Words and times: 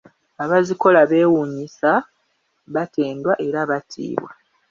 "Abazikola 0.43 1.01
beewuunyisa, 1.09 1.91
batendwa 2.73 3.33
era 3.47 3.59
batiibwa." 3.69 4.31